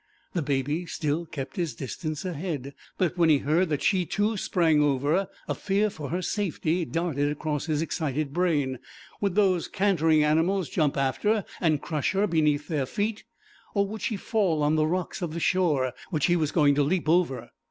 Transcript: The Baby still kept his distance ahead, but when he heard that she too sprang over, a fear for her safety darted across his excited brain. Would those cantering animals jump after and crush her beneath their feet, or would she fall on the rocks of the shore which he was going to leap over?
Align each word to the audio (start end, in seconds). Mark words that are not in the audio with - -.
The 0.33 0.41
Baby 0.41 0.87
still 0.87 1.27
kept 1.27 1.57
his 1.57 1.75
distance 1.75 2.25
ahead, 2.25 2.73
but 2.97 3.17
when 3.19 3.29
he 3.29 3.37
heard 3.37 3.69
that 3.69 3.83
she 3.83 4.03
too 4.03 4.35
sprang 4.35 4.81
over, 4.81 5.29
a 5.47 5.53
fear 5.53 5.91
for 5.91 6.09
her 6.09 6.23
safety 6.23 6.85
darted 6.85 7.31
across 7.31 7.67
his 7.67 7.83
excited 7.83 8.33
brain. 8.33 8.79
Would 9.21 9.35
those 9.35 9.67
cantering 9.67 10.23
animals 10.23 10.69
jump 10.69 10.97
after 10.97 11.45
and 11.59 11.83
crush 11.83 12.13
her 12.13 12.25
beneath 12.25 12.67
their 12.67 12.87
feet, 12.87 13.25
or 13.75 13.85
would 13.89 14.01
she 14.01 14.15
fall 14.17 14.63
on 14.63 14.75
the 14.75 14.87
rocks 14.87 15.21
of 15.21 15.33
the 15.35 15.39
shore 15.39 15.93
which 16.09 16.25
he 16.25 16.35
was 16.35 16.51
going 16.51 16.73
to 16.73 16.81
leap 16.81 17.07
over? 17.07 17.51